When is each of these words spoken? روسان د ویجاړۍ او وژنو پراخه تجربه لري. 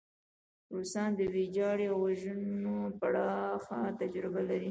روسان 0.75 1.09
د 1.19 1.21
ویجاړۍ 1.33 1.85
او 1.91 1.97
وژنو 2.05 2.75
پراخه 2.99 3.79
تجربه 3.99 4.41
لري. 4.49 4.59